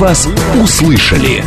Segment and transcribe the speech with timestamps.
[0.00, 1.44] вас услышали.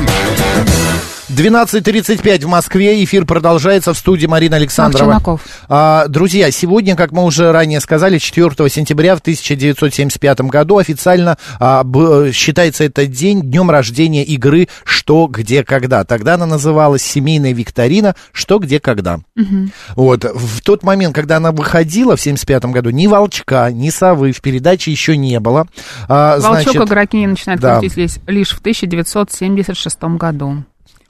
[1.34, 3.04] 12.35 в Москве.
[3.04, 5.40] Эфир продолжается в студии Марина Александрова.
[5.68, 11.84] А, друзья, сегодня, как мы уже ранее сказали, 4 сентября в 1975 году официально а,
[11.84, 16.04] б, считается этот день днем рождения игры «Что, где, когда».
[16.04, 18.16] Тогда она называлась «Семейная викторина.
[18.32, 19.20] Что, где, когда».
[19.36, 19.70] Угу.
[19.96, 20.26] Вот.
[20.26, 24.92] В тот момент, когда она выходила в 75 году, ни «Волчка», ни «Совы» в передаче
[24.92, 25.68] еще не было.
[26.08, 27.80] А, Волчок значит, игроки не начинают да.
[27.80, 30.64] крутить лишь в 1976 году.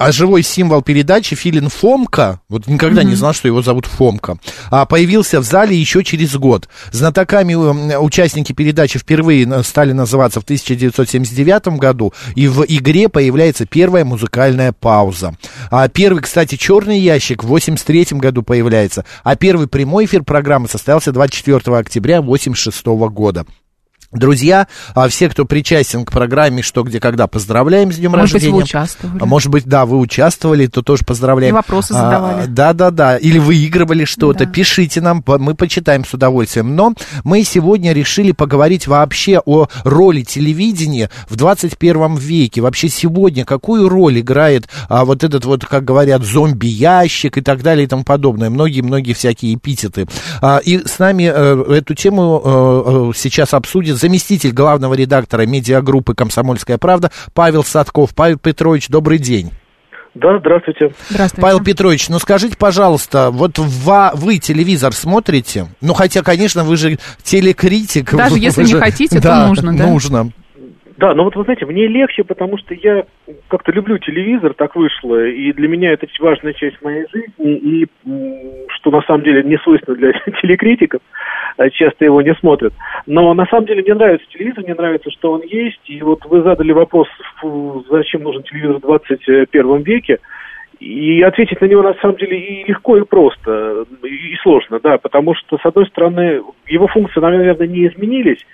[0.04, 3.06] А живой символ передачи Филин Фомка, вот никогда mm-hmm.
[3.06, 4.38] не знал, что его зовут Фомка,
[4.70, 6.68] а появился в зале еще через год.
[6.92, 7.54] Знатоками
[7.96, 15.38] участники передачи впервые стали называться в 1979 году, и в игре появляется первая музыкальная пауза.
[15.72, 21.14] А первый, кстати, черный ящик в 83 году появляется, а первый прямой эфир программы состоялся
[21.14, 23.46] 24 октября 86 года.
[24.14, 28.54] Друзья, а все, кто причастен к программе «Что, где, когда», поздравляем с днем Может рождения.
[28.54, 29.20] Может быть, вы участвовали.
[29.22, 31.54] А может быть, да, вы участвовали, то тоже поздравляем.
[31.54, 32.44] И вопросы задавали.
[32.44, 33.18] А, да, да, да.
[33.18, 34.46] Или выигрывали что-то.
[34.46, 34.52] Да.
[34.52, 36.76] Пишите нам, мы почитаем с удовольствием.
[36.76, 42.62] Но мы сегодня решили поговорить вообще о роли телевидения в 21 веке.
[42.62, 47.86] Вообще сегодня какую роль играет а, вот этот вот, как говорят, зомби-ящик и так далее
[47.86, 48.52] и тому подобное.
[48.52, 50.08] Многие-многие всякие эпитеты.
[50.42, 56.78] А, и с нами а, эту тему а, сейчас обсудит заместитель главного редактора медиагруппы «Комсомольская
[56.78, 58.14] правда» Павел Садков.
[58.14, 59.52] Павел Петрович, добрый день.
[60.14, 60.94] Да, здравствуйте.
[61.10, 61.42] Здравствуйте.
[61.42, 65.68] Павел Петрович, ну скажите, пожалуйста, вот вы, вы телевизор смотрите?
[65.80, 68.14] Ну, хотя, конечно, вы же телекритик.
[68.14, 68.80] Даже вы, если вы не же...
[68.80, 69.88] хотите, да, то нужно, да?
[69.88, 70.32] нужно.
[70.98, 73.06] Да, но вот вы знаете, мне легче, потому что я
[73.48, 77.88] как-то люблю телевизор, так вышло, и для меня это важная часть моей жизни, и
[78.70, 81.02] что на самом деле не свойственно для телекритиков,
[81.58, 82.74] а часто его не смотрят.
[83.08, 86.44] Но на самом деле мне нравится телевизор, мне нравится, что он есть, и вот вы
[86.44, 87.08] задали вопрос,
[87.90, 90.20] зачем нужен телевизор в 21 веке,
[90.80, 95.34] и ответить на него на самом деле и легко, и просто, и сложно, да, потому
[95.34, 98.46] что, с одной стороны, его функции, наверное, не изменились,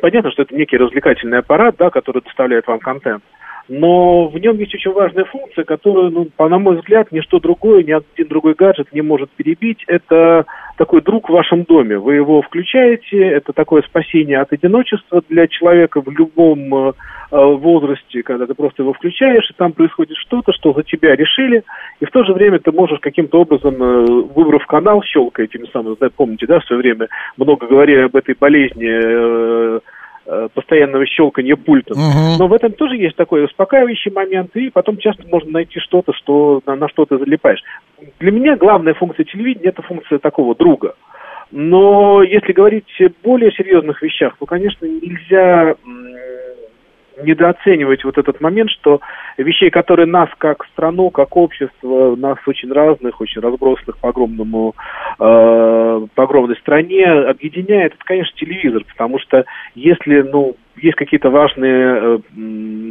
[0.00, 3.22] Понятно, что это некий развлекательный аппарат, да, который доставляет вам контент.
[3.68, 7.82] Но в нем есть очень важная функция, которую, ну, по, на мой взгляд, ничто другое,
[7.84, 9.84] ни один другой гаджет не может перебить.
[9.86, 10.46] Это
[10.78, 11.98] такой друг в вашем доме.
[11.98, 16.92] Вы его включаете, это такое спасение от одиночества для человека в любом э,
[17.30, 21.62] э, возрасте, когда ты просто его включаешь, и там происходит что-то, что за тебя решили,
[22.00, 25.96] и в то же время ты можешь каким-то образом, э, выбрав канал, щелкая этими самыми,
[26.16, 29.80] помните, да, в свое время много говорили об этой болезни э,
[30.54, 31.96] постоянного щелкания пультом.
[31.98, 32.38] Угу.
[32.38, 36.60] Но в этом тоже есть такой успокаивающий момент, и потом часто можно найти что-то, что,
[36.66, 37.62] на, на что ты залипаешь.
[38.20, 40.94] Для меня главная функция телевидения– это функция такого друга.
[41.50, 45.76] Но если говорить о более серьезных вещах, то, конечно, нельзя
[47.22, 49.00] недооценивать вот этот момент, что
[49.36, 54.74] вещей, которые нас как страну, как общество, нас очень разных, очень разбросанных по огромному,
[55.18, 61.72] э, по огромной стране объединяет, это, конечно, телевизор, потому что если, ну, есть какие-то важные
[61.72, 62.18] э,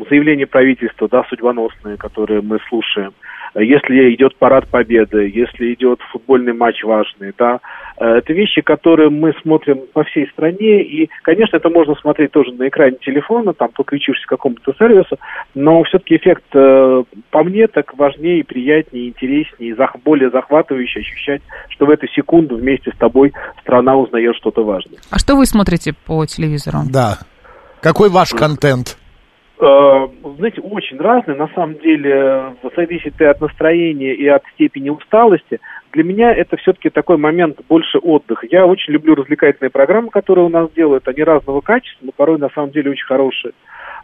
[0.10, 3.14] заявления правительства, да, судьбоносные, которые мы слушаем,
[3.62, 7.60] если идет парад победы, если идет футбольный матч важный, да,
[7.98, 12.52] э, это вещи, которые мы смотрим по всей стране, и, конечно, это можно смотреть тоже
[12.54, 15.18] на экране телефона, там, подключившись к какому-то сервису,
[15.56, 21.90] но все-таки эффект, э, по мне, так важнее, приятнее, интереснее, более захватывающе ощущать, что в
[21.90, 25.00] эту секунду вместе с тобой страна узнает что-то важное.
[25.12, 26.80] А что вы смотрите по телевизору?
[26.92, 27.18] Да.
[27.82, 28.98] Какой ваш контент?
[29.60, 30.08] Э,
[30.38, 31.36] знаете, очень разные.
[31.36, 35.60] На самом деле зависит и от настроения, и от степени усталости.
[35.94, 38.48] Для меня это все-таки такой момент больше отдыха.
[38.50, 41.08] Я очень люблю развлекательные программы, которые у нас делают.
[41.08, 43.54] Они разного качества, но порой на самом деле очень хорошие.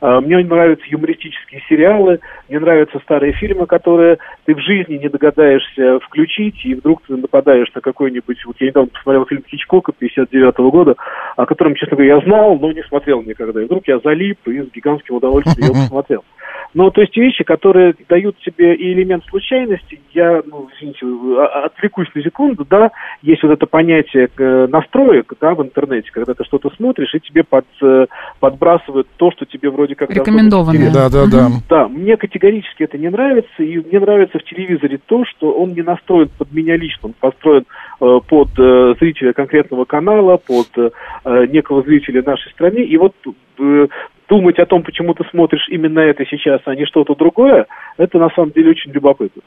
[0.01, 5.99] А, мне нравятся юмористические сериалы, мне нравятся старые фильмы, которые ты в жизни не догадаешься
[6.01, 8.45] включить, и вдруг ты нападаешь на какой-нибудь...
[8.45, 10.95] Вот я недавно посмотрел фильм Хичкока 59 -го года,
[11.37, 13.61] о котором, честно говоря, я знал, но не смотрел никогда.
[13.61, 16.23] И вдруг я залип и с гигантским удовольствием его посмотрел.
[16.73, 22.07] Ну, то есть вещи, которые дают тебе и элемент случайности, я, ну, извините, а, отвлекусь
[22.15, 22.91] на секунду, да,
[23.21, 27.43] есть вот это понятие э, настроек, да, в интернете, когда ты что-то смотришь, и тебе
[27.43, 28.07] под, э,
[28.39, 30.09] подбрасывают то, что тебе вроде как...
[30.09, 30.91] Рекомендованное.
[30.91, 31.49] Да, да, да.
[31.69, 35.83] Да, мне категорически это не нравится, и мне нравится в телевизоре то, что он не
[35.83, 37.65] настроен под меня лично, он построен
[38.01, 43.13] э, под э, зрителя конкретного канала, под э, некого зрителя нашей страны, и вот
[43.59, 43.87] э,
[44.33, 48.29] думать о том, почему ты смотришь именно это сейчас, а не что-то другое, это на
[48.31, 49.43] самом деле очень любопытно.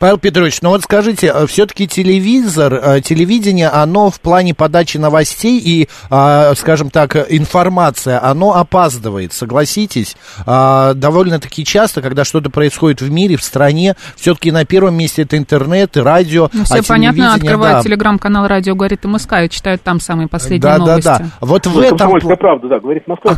[0.00, 5.60] Павел Петрович, ну вот скажите, э, все-таки телевизор, э, телевидение, оно в плане подачи новостей
[5.64, 10.16] и, а, скажем так, информация, оно опаздывает, согласитесь?
[10.46, 15.38] А, довольно-таки часто, когда что-то происходит в мире, в стране, все-таки на первом месте это
[15.38, 16.48] интернет и радио.
[16.52, 17.82] Ну, все а понятно, открывают да.
[17.82, 21.04] телеграм-канал «Радио говорит МСК» и читают там самые последние да, новости.
[21.04, 21.46] Да, да, да.
[21.46, 22.36] Вот в этом...
[22.36, 23.36] правда, да, говорит Москва,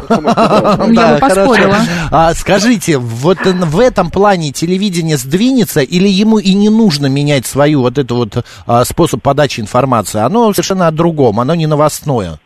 [0.92, 1.76] Я бы поспорила.
[2.10, 7.80] А, скажите, вот в этом плане телевидение сдвинется или ему и не нужно менять свою
[7.80, 10.20] вот эту вот а, способ подачи информации?
[10.20, 12.38] Оно совершенно о другом, оно не новостное.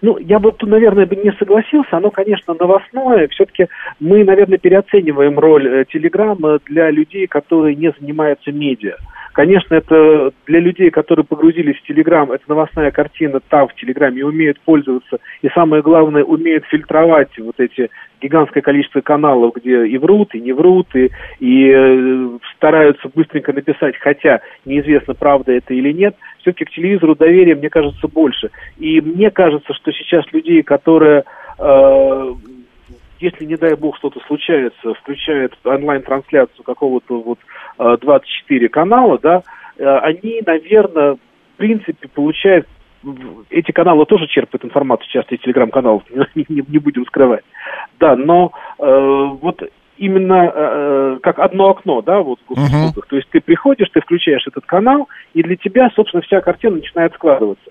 [0.00, 1.96] Ну, я бы наверное, бы не согласился.
[1.96, 3.28] Оно, конечно, новостное.
[3.28, 3.66] Все-таки
[4.00, 8.96] мы, наверное, переоцениваем роль э, Телеграма для людей, которые не занимаются медиа.
[9.32, 14.24] Конечно, это для людей, которые погрузились в Телеграм, это новостная картина там в Телеграме и
[14.24, 17.88] умеют пользоваться, и самое главное, умеют фильтровать вот эти
[18.20, 21.10] гигантское количество каналов, где и врут, и не врут, и,
[21.40, 27.54] и э, стараются быстренько написать, хотя неизвестно, правда это или нет, все-таки к телевизору доверия,
[27.54, 28.50] мне кажется, больше.
[28.78, 31.24] И мне кажется, что сейчас людей, которые
[31.58, 32.34] э,
[33.20, 37.38] если, не дай бог, что-то случается, включает онлайн-трансляцию какого-то вот
[38.00, 39.42] 24 э, канала, да,
[39.76, 42.66] э, они, наверное, в принципе, получают
[43.50, 46.02] эти каналы тоже черпают информацию часто из телеграм-каналов,
[46.34, 47.44] не, не, не будем скрывать.
[47.98, 49.62] Да, но э, вот
[49.98, 52.92] именно э, э, как одно окно, да, вот в Uh-huh.
[53.08, 57.14] То есть ты приходишь, ты включаешь этот канал, и для тебя, собственно, вся картина начинает
[57.14, 57.70] складываться.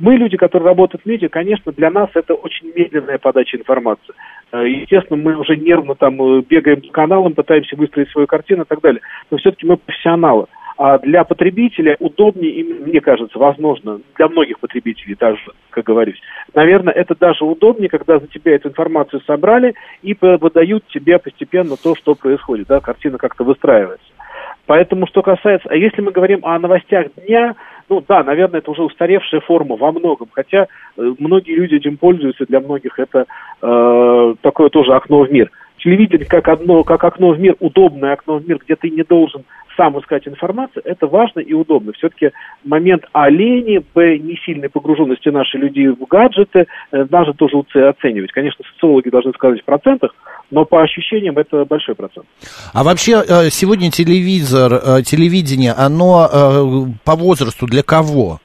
[0.00, 4.12] Мы, люди, которые работают в медиа, конечно, для нас это очень медленная подача информации.
[4.52, 8.66] Э, естественно, мы уже нервно там э, бегаем по каналам, пытаемся выстроить свою картину и
[8.66, 9.00] так далее.
[9.30, 10.46] Но все-таки мы профессионалы.
[10.76, 15.40] А для потребителя удобнее, мне кажется, возможно, для многих потребителей даже,
[15.70, 16.20] как говорюсь,
[16.52, 21.94] наверное, это даже удобнее, когда за тебя эту информацию собрали и выдают тебе постепенно то,
[21.94, 24.06] что происходит, да, картина как-то выстраивается.
[24.66, 27.54] Поэтому, что касается, а если мы говорим о новостях дня,
[27.88, 32.46] ну да, наверное, это уже устаревшая форма во многом, хотя э, многие люди этим пользуются,
[32.46, 33.26] для многих это
[33.60, 35.50] э, такое тоже окно в мир.
[35.78, 39.44] Телевидение как одно, как окно в мир, удобное окно в мир, где ты не должен
[39.76, 41.92] сам искать информацию, это важно и удобно.
[41.92, 42.30] Все-таки
[42.64, 48.32] момент А лени, Б не погруженности наших людей в гаджеты, э, надо тоже оценивать.
[48.32, 50.14] Конечно, социологи должны сказать в процентах,
[50.50, 52.26] но по ощущениям это большой процент.
[52.72, 58.38] А вообще э, сегодня телевизор, э, телевидение, оно по возрасту для кого?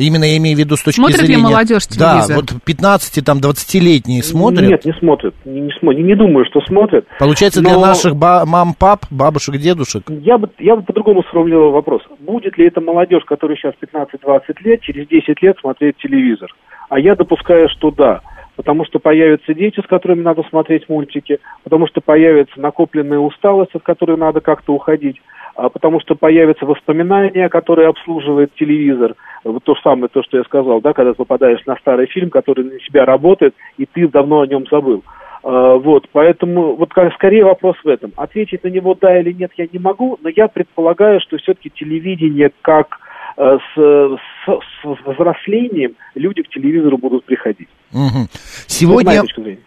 [0.00, 1.36] Именно я имею в виду с точки Смотрит зрения...
[1.36, 2.28] ли молодежь телевизор?
[2.28, 4.68] Да, вот 15 там 20-летние смотрят?
[4.68, 5.34] Нет, не смотрят.
[5.44, 7.06] Не, не, не, не думаю, что смотрят.
[7.18, 7.70] Получается, но...
[7.70, 10.04] для наших ба- мам, пап, бабушек, дедушек?
[10.08, 12.02] Я бы, я бы по-другому сформулировал вопрос.
[12.20, 16.48] Будет ли эта молодежь, которая сейчас 15-20 лет, через 10 лет смотреть телевизор?
[16.88, 18.20] А я допускаю, что да
[18.60, 23.82] потому что появятся дети, с которыми надо смотреть мультики, потому что появится накопленная усталость, от
[23.82, 25.16] которой надо как-то уходить,
[25.56, 29.14] а потому что появятся воспоминания, которые обслуживает телевизор.
[29.44, 32.28] Вот то же самое, то, что я сказал, да, когда ты попадаешь на старый фильм,
[32.28, 35.04] который на тебя работает, и ты давно о нем забыл.
[35.42, 38.12] А, вот, поэтому вот скорее вопрос в этом.
[38.18, 42.50] Ответить на него да или нет я не могу, но я предполагаю, что все-таки телевидение
[42.60, 42.98] как
[43.36, 47.68] Э, с, с, с взрослением люди к телевизору будут приходить.
[47.92, 48.28] Угу.
[48.68, 49.24] Сегодня,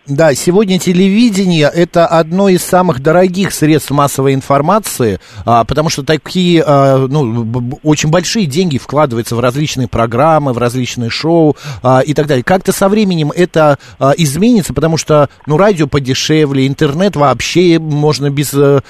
[0.08, 6.64] да, сегодня телевидение это одно из самых дорогих средств массовой информации, а, потому что такие,
[6.66, 7.46] а, ну,
[7.84, 12.46] очень большие деньги вкладываются в различные программы, в различные шоу а, и так далее.
[12.46, 18.82] Как-то со временем это а, изменится, потому что, ну, радио подешевле, интернет вообще можно бесплатно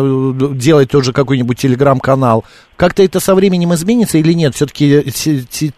[0.00, 2.44] э, э, делать тоже какой-нибудь телеграм-канал.
[2.76, 4.54] Как-то это со временем изменится или нет?
[4.54, 5.02] Все-таки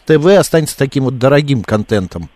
[0.07, 2.31] ТВ останется таким вот дорогим контентом.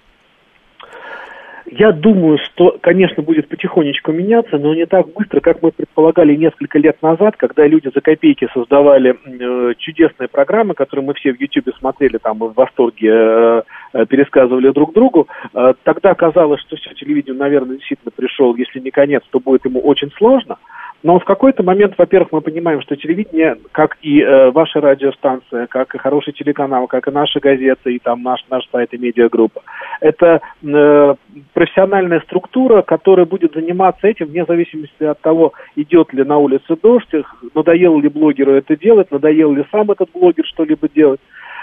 [1.71, 6.79] Я думаю, что, конечно, будет потихонечку меняться, но не так быстро, как мы предполагали несколько
[6.79, 11.77] лет назад, когда люди за копейки создавали э, чудесные программы, которые мы все в YouTube
[11.79, 15.29] смотрели, там в восторге э, э, пересказывали друг другу.
[15.53, 19.81] Э, тогда казалось, что все, телевидение, наверное, действительно пришел, если не конец, то будет ему
[19.81, 20.57] очень сложно.
[21.05, 25.95] Но в какой-то момент, во-первых, мы понимаем, что телевидение, как и э, ваша радиостанция, как
[25.95, 29.63] и хороший телеканал, как и наша газета, и там наш, наш сайт и медиагруппа,
[30.01, 31.15] это э,
[31.55, 37.13] профессиональная структура, которая будет заниматься этим вне зависимости от того, идет ли на улице дождь,
[37.55, 41.21] надоело ли блогеру это делать, надоел ли сам этот блогер что-либо делать.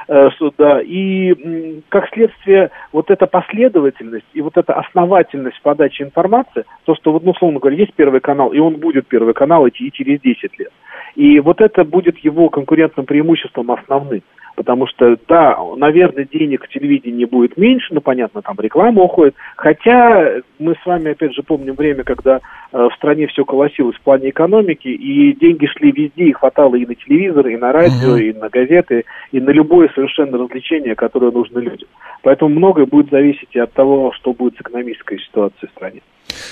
[0.07, 0.81] Э, суда.
[0.81, 7.31] И как следствие вот эта последовательность и вот эта основательность подачи информации, то, что, ну,
[7.31, 10.71] условно говоря, есть первый канал, и он будет первый канал и через 10 лет.
[11.15, 14.21] И вот это будет его конкурентным преимуществом основным.
[14.55, 19.35] Потому что, да, наверное, денег в телевидении будет меньше, но, понятно, там реклама уходит.
[19.57, 22.39] Хотя мы с вами, опять же, помним время, когда э,
[22.71, 26.95] в стране все колосилось в плане экономики, и деньги шли везде, и хватало и на
[26.95, 28.21] телевизор, и на радио, uh-huh.
[28.21, 31.89] и на газеты, и на любое совершенно развлечение, которое нужно людям.
[32.23, 36.01] Поэтому многое будет зависеть и от того, что будет с экономической ситуацией в стране.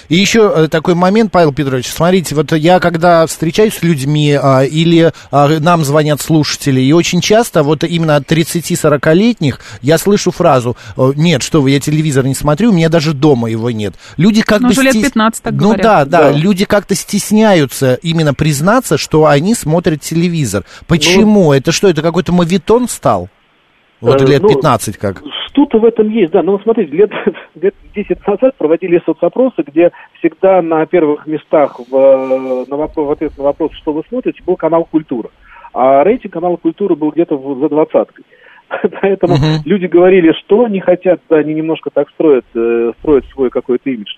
[0.10, 4.64] И еще э, такой момент, Павел Петрович, смотрите, вот я когда встречаюсь с людьми а,
[4.64, 10.76] или а, нам звонят слушатели, и очень часто вот именно от 30-40-летних я слышу фразу,
[10.98, 13.96] нет, что вы, я телевизор не смотрю, у меня даже дома его нет.
[14.18, 14.74] Люди как ну, бы...
[14.74, 14.96] Стес...
[14.96, 15.84] лет 15 так Ну говорят.
[15.84, 20.64] да, да, да, люди как-то стесняются именно признаться, что они смотрят телевизор.
[20.88, 21.46] Почему?
[21.46, 23.30] Ну, это что, это какой-то мавитон стал?
[24.04, 25.24] Вот э, лет ну, 15 как?
[25.48, 26.44] Что-то в этом есть, да.
[26.44, 27.12] Но смотрите, лет,
[27.56, 33.12] лет 10 назад проводили соцопросы, где всегда на первых местах в, э, на вопрос, в
[33.12, 35.30] ответ на вопрос, что вы смотрите, был канал «Культура».
[35.74, 38.26] А рейтинг канала «Культура» был где-то за двадцаткой.
[39.02, 39.62] Поэтому uh-huh.
[39.66, 44.12] люди говорили, что не хотят, да, они немножко так строят, э, строят свой какой-то имидж.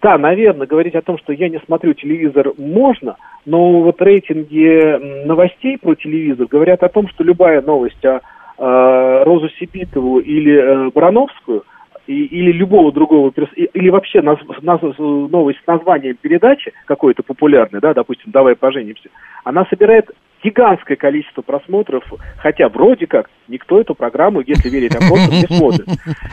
[0.00, 5.78] Да, наверное, говорить о том, что я не смотрю телевизор, можно, но вот рейтинги новостей
[5.78, 8.20] про телевизор говорят о том, что любая новость о
[8.58, 11.62] Э, Розу Сипитову или э, Барановскую,
[12.08, 17.94] и, или любого другого, или вообще наз, наз, новость с названием передачи какой-то популярной, да,
[17.94, 19.10] допустим, «Давай поженимся»,
[19.44, 20.10] она собирает
[20.42, 22.04] гигантское количество просмотров,
[22.38, 25.86] хотя вроде как никто эту программу, если верить опросам, не смотрит.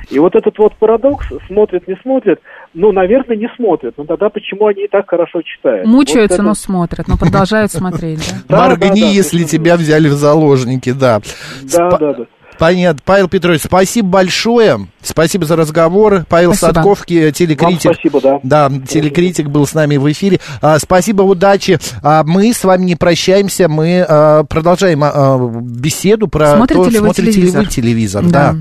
[0.09, 2.39] И вот этот вот парадокс, смотрят, не смотрят,
[2.74, 3.95] ну, наверное, не смотрят.
[3.97, 5.88] Но тогда почему они и так хорошо читают?
[5.88, 6.43] Мучаются, вот это...
[6.43, 8.69] но смотрят, но продолжают смотреть, да?
[8.69, 11.21] Моргни, если тебя взяли в заложники, да.
[11.63, 12.25] Да, да, да.
[12.57, 13.01] Понятно.
[13.05, 14.88] Павел Петрович, спасибо большое.
[15.01, 16.25] Спасибо за разговор.
[16.27, 16.74] Павел спасибо.
[16.74, 17.85] Садковский, телекритик.
[17.85, 18.39] Вам спасибо, да.
[18.43, 20.39] Да, телекритик был с нами в эфире.
[20.62, 21.79] А, спасибо, удачи.
[22.01, 26.97] А, мы с вами не прощаемся, мы а, продолжаем а, беседу про смотрите то, ли
[26.97, 27.62] смотрите телевизор?
[27.62, 28.25] ли вы телевизор.
[28.25, 28.53] Да.
[28.53, 28.57] да.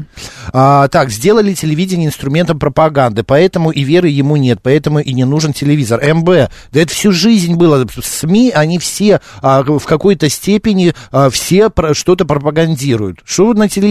[0.53, 5.53] А, так, сделали телевидение инструментом пропаганды, поэтому и веры ему нет, поэтому и не нужен
[5.55, 6.03] телевизор.
[6.05, 7.87] МБ, да это всю жизнь было.
[8.03, 13.21] СМИ, они все а, в какой-то степени а, все про, что-то пропагандируют.
[13.25, 13.84] Что на телевидении?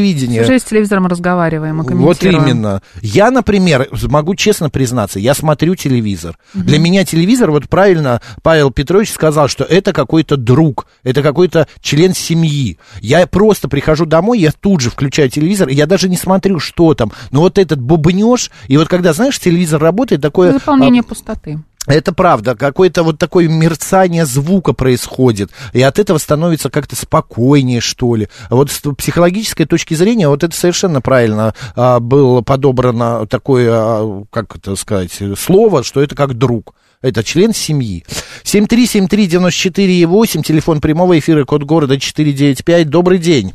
[0.44, 2.82] Всю жизнь с телевизором разговариваем и Вот именно.
[3.02, 6.38] Я, например, могу честно признаться, я смотрю телевизор.
[6.54, 6.64] Угу.
[6.64, 12.14] Для меня телевизор, вот правильно Павел Петрович сказал, что это какой-то друг, это какой-то член
[12.14, 12.78] семьи.
[13.02, 16.94] Я просто прихожу домой, я тут же включаю телевизор, и я даже не смотрю, что
[16.94, 17.12] там.
[17.32, 20.54] Но вот этот бубнеж, и вот когда, знаешь, телевизор работает, такое...
[20.54, 21.60] Заполнение а, пустоты.
[21.86, 28.16] Это правда, какое-то вот такое мерцание звука происходит, и от этого становится как-то спокойнее, что
[28.16, 28.30] ли.
[28.50, 34.56] Вот с психологической точки зрения, вот это совершенно правильно а, было подобрано такое, а, как
[34.56, 36.74] это сказать, слово, что это как друг.
[37.02, 38.06] Это член семьи.
[38.46, 42.90] 7373948, телефон прямого эфира, код города 495.
[42.90, 43.52] Добрый день.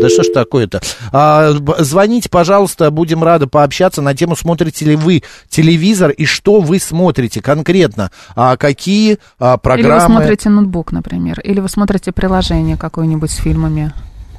[0.00, 0.80] Да что ж такое-то?
[1.12, 6.78] А, звоните, пожалуйста, будем рады пообщаться на тему, смотрите ли вы телевизор и что вы
[6.78, 8.10] смотрите конкретно.
[8.34, 9.94] А какие а, программы...
[9.94, 13.92] Или вы смотрите ноутбук, например, или вы смотрите приложение какое-нибудь с фильмами.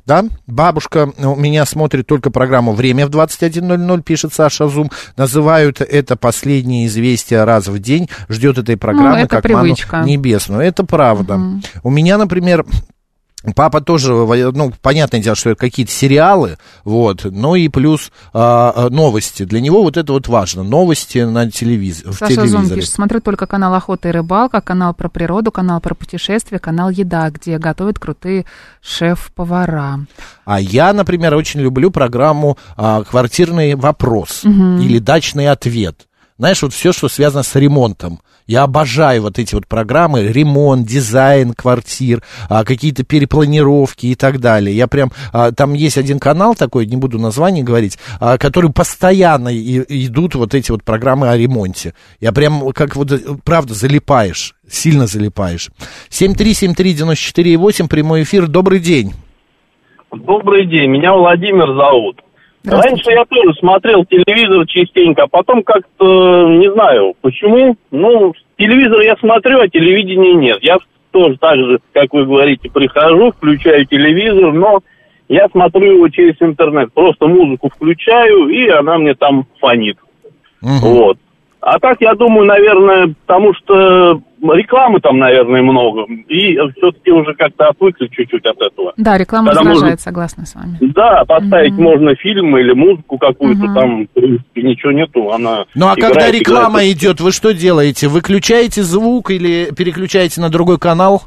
[0.06, 4.92] Да, бабушка у меня смотрит только программу «Время» в 21.00, пишет Саша Зум.
[5.18, 8.08] Называют это последнее известие раз в день.
[8.30, 9.98] Ждет этой программы ну, это как привычка.
[9.98, 10.62] ману небесную.
[10.62, 11.36] Это правда.
[11.38, 11.62] Угу.
[11.84, 12.66] У меня, например,
[13.54, 19.44] Папа тоже, ну, понятное дело, что это какие-то сериалы, вот, ну и плюс а, новости.
[19.44, 22.04] Для него вот это вот важно, новости на телевиз...
[22.04, 22.48] Саша в телевизоре.
[22.48, 26.90] Зум пишет, смотрю только канал «Охота и рыбалка», канал про природу, канал про путешествия, канал
[26.90, 28.46] «Еда», где готовят крутые
[28.82, 30.00] шеф-повара.
[30.46, 34.80] А я, например, очень люблю программу а, «Квартирный вопрос» угу.
[34.80, 36.08] или «Дачный ответ».
[36.38, 38.20] Знаешь, вот все, что связано с ремонтом.
[38.48, 44.76] Я обожаю вот эти вот программы, ремонт, дизайн квартир, а, какие-то перепланировки и так далее.
[44.76, 49.50] Я прям, а, там есть один канал такой, не буду название говорить, а, который постоянно
[49.50, 51.96] и, идут вот эти вот программы о ремонте.
[52.20, 53.12] Я прям, как вот,
[53.44, 55.72] правда, залипаешь, сильно залипаешь.
[56.10, 59.14] 7373948, прямой эфир, добрый день.
[60.12, 62.25] Добрый день, меня Владимир зовут.
[62.66, 67.76] Раньше я тоже смотрел телевизор частенько, а потом как-то, не знаю, почему.
[67.92, 70.58] Ну, телевизор я смотрю, а телевидения нет.
[70.62, 70.78] Я
[71.12, 74.80] тоже так же, как вы говорите, прихожу, включаю телевизор, но
[75.28, 76.92] я смотрю его через интернет.
[76.94, 79.98] Просто музыку включаю, и она мне там фонит.
[80.62, 80.72] Угу.
[80.82, 81.18] Вот.
[81.66, 84.22] А так, я думаю, наверное, потому что
[84.54, 86.06] рекламы там, наверное, много.
[86.28, 88.94] И все-таки уже как-то отвыкли чуть-чуть от этого.
[88.98, 89.98] Да, реклама Когда раздражает, можно...
[89.98, 90.78] согласна с вами.
[90.80, 91.82] Да, поставить mm-hmm.
[91.82, 93.74] можно фильм или музыку какую-то, mm-hmm.
[93.74, 95.32] там, в принципе, ничего нету.
[95.32, 96.98] Она ну, а играет, когда реклама играет.
[96.98, 98.10] идет, вы что делаете?
[98.10, 101.24] Выключаете звук или переключаете на другой канал?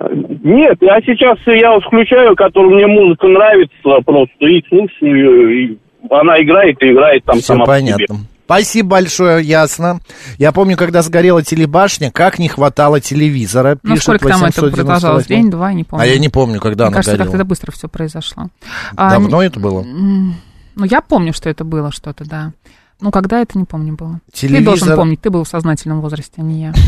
[0.00, 5.76] Нет, я сейчас я вот включаю, который мне музыка нравится, просто и слушаю, и
[6.08, 8.16] она играет и играет там Все сама по понятно.
[8.16, 8.26] себе.
[8.46, 10.00] Спасибо большое, ясно.
[10.38, 13.76] Я помню, когда сгорела телебашня, как не хватало телевизора.
[13.82, 14.76] Ну, пишет сколько там это 898.
[14.76, 15.26] продолжалось?
[15.26, 16.04] День, два, не помню.
[16.04, 17.32] А я не помню, когда Мне она кажется, горела.
[17.32, 18.48] как-то быстро все произошло.
[18.96, 19.82] А, Давно это было?
[19.82, 22.52] Ну, я помню, что это было что-то, да.
[23.00, 24.20] Ну, когда это, не помню было.
[24.32, 26.72] Ты Телевизор- должен помнить, ты был в сознательном возрасте, а не я.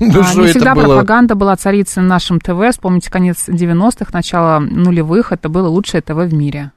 [0.00, 0.84] Ну, А, не всегда было?
[0.84, 2.70] пропаганда была царицей на нашем ТВ.
[2.72, 5.32] Вспомните конец 90-х, начало нулевых.
[5.32, 6.72] Это было лучшее ТВ в мире.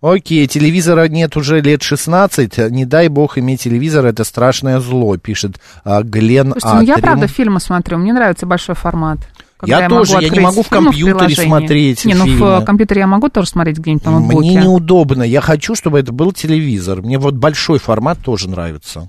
[0.00, 2.70] Окей, телевизора нет уже лет 16.
[2.70, 7.26] Не дай бог иметь телевизор, это страшное зло, пишет а, Глен Слушайте, ну я правда
[7.26, 9.18] фильмы смотрю, мне нравится большой формат.
[9.58, 11.48] Когда Я тоже, я не могу в компьютере приложении.
[11.48, 12.60] смотреть Не, ну фильмы.
[12.60, 14.38] в компьютере я могу тоже смотреть где-нибудь на ноутбуке.
[14.38, 15.22] Мне неудобно.
[15.22, 17.00] Я хочу, чтобы это был телевизор.
[17.00, 19.08] Мне вот большой формат тоже нравится.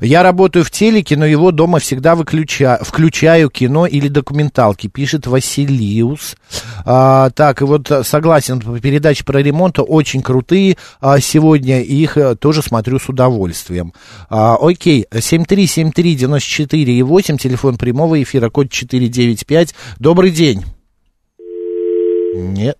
[0.00, 2.78] Я работаю в телеке, но его дома всегда выключа...
[2.80, 6.36] включаю кино или документалки, пишет Василиус.
[6.86, 12.16] А, так, и вот э, согласен, передачи про ремонт очень крутые а, сегодня, и их
[12.16, 13.92] э, тоже смотрю с удовольствием.
[14.30, 19.74] А, окей, 7373948, телефон прямого эфира, код 495.
[19.98, 20.64] Добрый день.
[22.34, 22.78] Нет.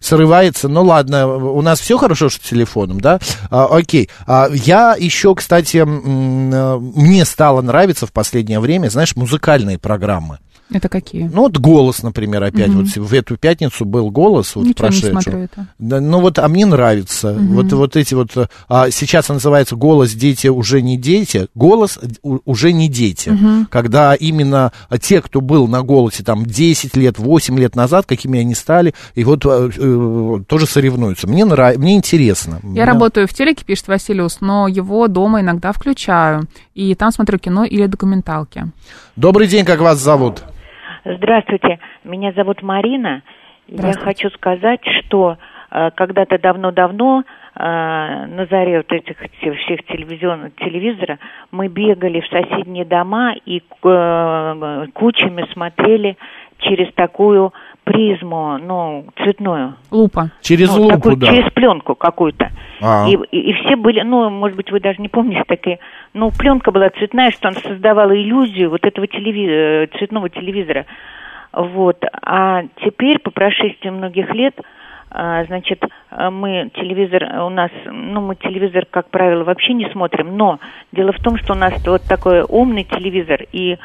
[0.00, 0.68] Срывается.
[0.68, 3.18] Ну ладно, у нас все хорошо с телефоном, да?
[3.50, 4.10] А, окей.
[4.26, 10.38] А, я еще, кстати, э, мне стало нравиться в последнее время, знаешь, музыкальные программы.
[10.70, 11.24] Это какие?
[11.32, 12.68] Ну, вот голос, например, опять.
[12.68, 15.10] Вот в эту пятницу был голос, вот Ничего не прошедший.
[15.12, 15.66] смотрю это.
[15.78, 17.32] Да, ну вот, а мне нравится.
[17.38, 18.30] Вот, вот эти вот,
[18.68, 23.32] а, сейчас называется голос дети уже не дети, голос уже не дети.
[23.70, 28.54] Когда именно те, кто был на голосе там 10 лет, 8 лет назад, какими они
[28.54, 31.26] стали, и вот э, э, тоже соревнуются.
[31.26, 32.60] Мне нравится, мне интересно.
[32.62, 36.46] Я Мне- работаю в телеке, пишет Василиус, но его дома иногда включаю.
[36.74, 38.70] И там смотрю кино или документалки.
[39.16, 40.42] Добрый день, как вас зовут?
[41.04, 43.22] Здравствуйте, меня зовут Марина.
[43.68, 45.36] Я хочу сказать, что
[45.70, 51.18] э, когда-то давно-давно э, на заре вот этих всех телевизионных телевизора
[51.50, 56.16] мы бегали в соседние дома и э, кучами смотрели
[56.58, 57.52] через такую
[57.88, 59.74] призму, ну, цветную.
[59.90, 60.30] Лупа.
[60.42, 61.26] Через Ну, лупу, такую, да.
[61.28, 62.50] Через пленку какую-то.
[62.82, 63.06] А.
[63.08, 65.78] И, и- и все были, ну, может быть, вы даже не помните, такие,
[66.12, 70.84] ну, пленка была цветная, что она создавала иллюзию вот этого телеви- э, цветного телевизора.
[71.54, 72.04] Вот.
[72.22, 74.54] А теперь, по прошествии многих лет,
[75.10, 75.82] а, значит,
[76.30, 80.58] мы телевизор у нас, ну, мы телевизор, как правило, вообще не смотрим, но
[80.92, 83.78] дело в том, что у нас вот такой умный телевизор, и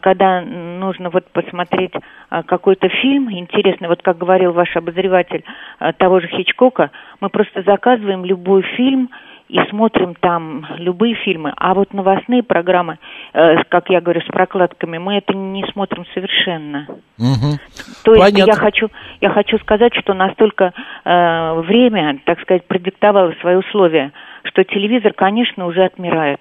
[0.00, 1.92] когда нужно вот посмотреть
[2.30, 5.44] а, какой-то фильм интересный, вот как говорил ваш обозреватель
[5.78, 9.10] а, того же Хичкока, мы просто заказываем любой фильм
[9.48, 11.52] и смотрим там любые фильмы.
[11.56, 12.98] А вот новостные программы,
[13.32, 16.86] э, как я говорю, с прокладками, мы это не смотрим совершенно.
[17.16, 17.58] Мгм.
[18.04, 18.50] То есть Понятно.
[18.50, 18.88] я хочу,
[19.20, 24.12] я хочу сказать, что настолько э, время, так сказать, продиктовало свои условия,
[24.44, 26.40] что телевизор, конечно, уже отмирает.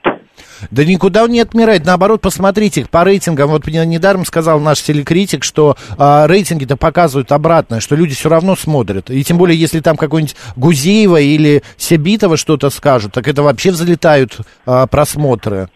[0.72, 1.86] Да никуда он не отмирает.
[1.86, 3.50] Наоборот, посмотрите по рейтингам.
[3.50, 9.10] Вот недаром сказал наш телекритик, что а, рейтинги-то показывают обратное, что люди все равно смотрят.
[9.10, 14.38] И тем более, если там какой-нибудь Гузеева или Себитова что-то скажут, так это вообще взлетают
[14.66, 15.70] а, просмотры.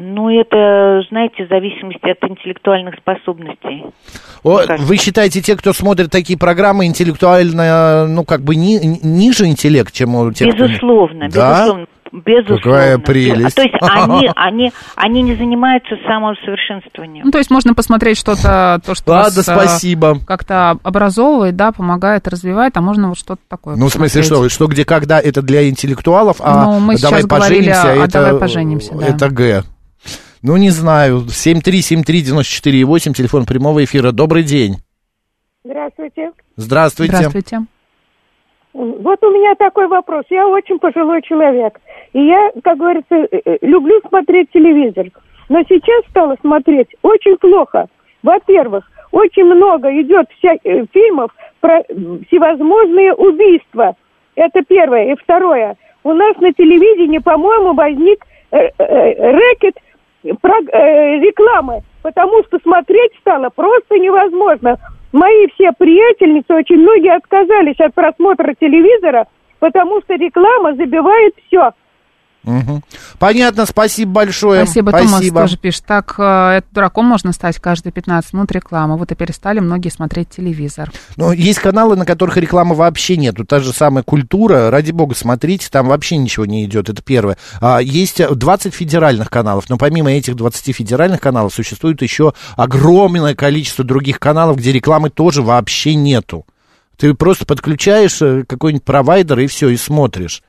[0.00, 3.84] Ну, это, знаете, в зависимости от интеллектуальных способностей.
[4.44, 9.46] О, вы считаете, те, кто смотрит такие программы, интеллектуально, ну, как бы ни- ни- ниже
[9.46, 11.86] интеллект, чем у тех, кто не- Безусловно, Да?
[12.12, 12.60] Безусловно.
[12.62, 13.56] Какая прелесть.
[13.56, 17.24] То есть они, они, они не занимаются самоусовершенствованием.
[17.24, 20.18] Ну, то есть можно посмотреть что-то, то, что Ладно, вас, э, спасибо.
[20.26, 24.50] как-то образовывает, да, помогает, развивает, а можно вот что-то такое Ну, в смысле, посмотреть.
[24.52, 28.12] что, что где, когда, это для интеллектуалов, а Ну, мы давай говорили поженимся, о это,
[28.12, 29.06] «Давай поженимся», да.
[29.06, 29.62] это Г.
[30.42, 34.12] Ну, не знаю, 7373948, телефон прямого эфира.
[34.12, 34.76] Добрый день.
[35.64, 36.30] Здравствуйте.
[36.56, 37.16] Здравствуйте.
[37.16, 37.60] Здравствуйте.
[38.78, 40.24] Вот у меня такой вопрос.
[40.30, 41.80] Я очень пожилой человек.
[42.12, 45.06] И я, как говорится, э, э, люблю смотреть телевизор.
[45.48, 47.88] Но сейчас стала смотреть очень плохо.
[48.22, 51.82] Во-первых, очень много идет вся, э, фильмов про
[52.28, 53.96] всевозможные убийства.
[54.36, 55.12] Это первое.
[55.12, 55.76] И второе.
[56.04, 59.74] У нас на телевидении, по-моему, возник рэкет
[60.40, 60.60] про,
[61.18, 64.78] рекламы, потому что смотреть стало просто невозможно.
[65.12, 69.26] Мои все приятельницы, очень многие отказались от просмотра телевизора,
[69.58, 71.70] потому что реклама забивает все.
[72.48, 72.82] Мгм.
[73.18, 74.64] Понятно, спасибо большое.
[74.64, 75.84] Спасибо, Томас тоже пишет.
[75.86, 78.96] Так, э, дураком можно стать каждые 15 минут реклама.
[78.96, 80.90] Вот и перестали многие смотреть телевизор.
[81.16, 83.44] Ну, есть каналы, на которых рекламы вообще нету.
[83.44, 87.36] Та же самая культура, ради бога, смотрите, там вообще ничего не идет, это первое.
[87.60, 93.84] А, есть 20 федеральных каналов, но помимо этих 20 федеральных каналов существует еще огромное количество
[93.84, 96.46] других каналов, где рекламы тоже вообще нету.
[96.98, 100.42] Ты просто подключаешь э, какой-нибудь провайдер и все, и смотришь.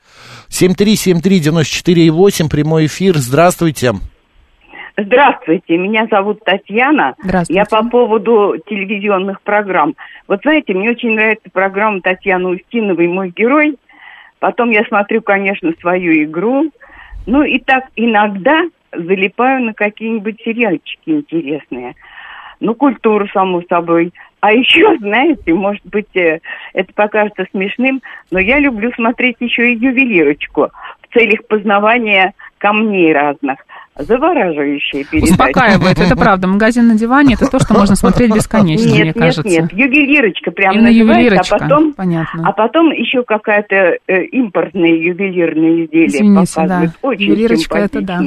[0.49, 3.91] 7373948, прямой эфир, здравствуйте.
[4.97, 7.13] Здравствуйте, меня зовут Татьяна.
[7.23, 7.59] Здравствуйте.
[7.59, 9.93] Я по поводу телевизионных программ.
[10.27, 13.77] Вот знаете, мне очень нравится программа Татьяны Устиновой «Мой герой».
[14.39, 16.71] Потом я смотрю, конечно, свою игру.
[17.27, 21.93] Ну и так иногда залипаю на какие-нибудь сериальчики интересные.
[22.59, 24.11] Ну, культуру, само собой.
[24.41, 26.39] А еще, знаете, может быть, э,
[26.73, 30.69] это покажется смешным, но я люблю смотреть еще и ювелирочку
[31.01, 33.57] в целях познавания камней разных.
[33.97, 35.31] Завораживающие передачи.
[35.31, 36.47] Успокаивает, это правда.
[36.47, 39.49] Магазин на диване это то, что можно смотреть бесконечно, нет, мне нет, кажется.
[39.49, 42.47] нет, ювелирочка прям Именно называется, ювелирочка, а потом, понятно.
[42.47, 46.61] а потом еще какая-то э, импортные ювелирные изделия Извините, да.
[46.61, 46.91] показывают.
[47.01, 48.21] Очень Ювелирочка это да.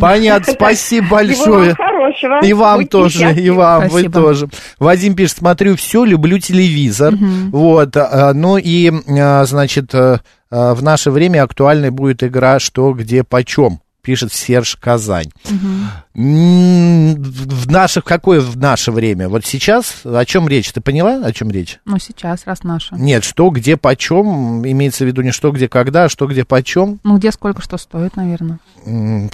[0.00, 1.66] Понятно, спасибо Всего большое.
[1.68, 2.44] вам хорошего.
[2.44, 3.56] И вам Будьте тоже, и счастливы.
[3.56, 4.12] вам, вы Спасибо.
[4.12, 4.48] тоже.
[4.78, 7.14] Вадим пишет, смотрю все, люблю телевизор.
[7.52, 12.92] Вот, а, ну и, а, значит, а, а, в наше время актуальной будет игра «Что,
[12.92, 15.30] где, почем», пишет Серж Казань.
[15.50, 19.28] М, В наше, какое в наше время?
[19.28, 20.72] Вот сейчас, о чем речь?
[20.72, 21.78] Ты поняла, о чем речь?
[21.84, 22.94] Ну, сейчас, раз наша.
[22.94, 27.00] Нет, что, где, почем, имеется в виду не что, где, когда, а что, где, почем.
[27.04, 28.60] Ну, где сколько что стоит, наверное.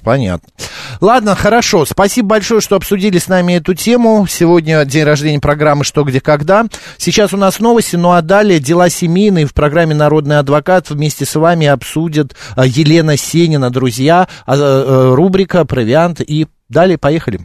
[0.03, 0.49] Понятно.
[1.01, 1.85] Ладно, хорошо.
[1.85, 4.27] Спасибо большое, что обсудили с нами эту тему.
[4.29, 6.66] Сегодня день рождения программы «Что, где, когда».
[6.99, 11.37] Сейчас у нас новости, ну а далее дела семейные в программе «Народный адвокат» вместе с
[11.37, 17.40] вами обсудит а, Елена Сенина, друзья, а, э, рубрика «Провиант» и далее поехали.